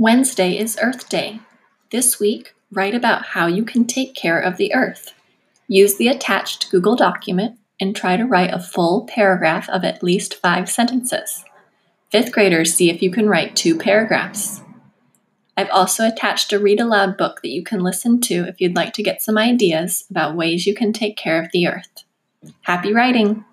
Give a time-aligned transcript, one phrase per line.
[0.00, 1.40] Wednesday is Earth Day.
[1.90, 5.12] This week, write about how you can take care of the earth.
[5.68, 10.40] Use the attached Google document and try to write a full paragraph of at least
[10.40, 11.44] five sentences.
[12.10, 14.62] Fifth graders, see if you can write two paragraphs.
[15.54, 18.94] I've also attached a read aloud book that you can listen to if you'd like
[18.94, 22.04] to get some ideas about ways you can take care of the earth.
[22.62, 23.44] Happy writing!